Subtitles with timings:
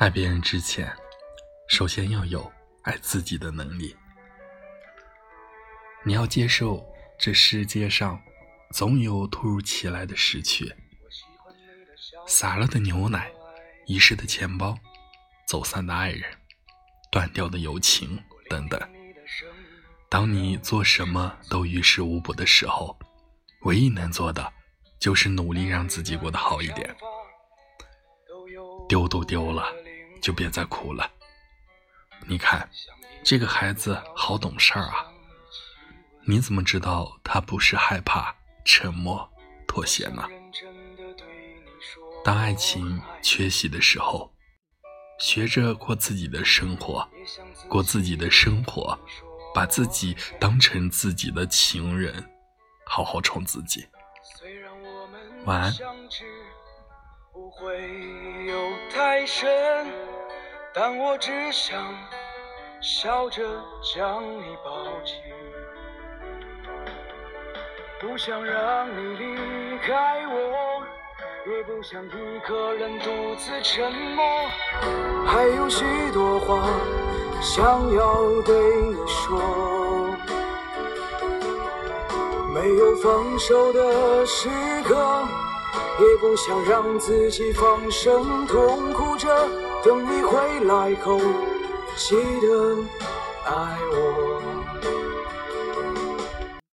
[0.00, 0.90] 爱别人之前，
[1.68, 2.50] 首先要有
[2.84, 3.94] 爱自己的能力。
[6.02, 6.82] 你要接受
[7.18, 8.18] 这世界上
[8.72, 10.74] 总有突如其来的失去，
[12.26, 13.30] 洒了的牛奶，
[13.84, 14.74] 遗失的钱包，
[15.46, 16.24] 走散的爱人，
[17.12, 18.80] 断掉的友情等等。
[20.08, 22.98] 当你做什么都于事无补的时候，
[23.64, 24.50] 唯一能做的
[24.98, 26.96] 就是努力让自己过得好一点。
[28.88, 29.66] 丢都丢了。
[30.20, 31.10] 就别再哭了。
[32.26, 32.68] 你看，
[33.24, 35.06] 这个孩子好懂事儿啊。
[36.26, 39.26] 你怎么知道他不是害怕、沉默、
[39.66, 40.28] 妥协呢？
[42.22, 44.30] 当爱情缺席的时候，
[45.18, 47.08] 学着过自己的生活，
[47.66, 48.98] 过自己的生活，
[49.54, 52.30] 把自己当成自己的情人，
[52.84, 53.86] 好好宠自己。
[55.46, 55.72] 晚安。
[57.32, 57.78] 不会
[58.44, 58.54] 有
[58.92, 59.86] 太深
[60.74, 61.94] 但我只想
[62.80, 63.42] 笑着
[63.94, 65.14] 将你抱紧，
[68.00, 70.82] 不想让你离开我，
[71.46, 74.24] 也不想一个人独自沉默。
[75.24, 76.68] 还有许多话
[77.40, 79.38] 想要对你说，
[82.52, 84.48] 没有放手的时
[84.82, 85.22] 刻，
[85.98, 89.28] 也不想让自己放声痛哭着。
[89.84, 91.18] 等你回来后，
[91.96, 92.76] 记得
[93.44, 94.19] 爱我。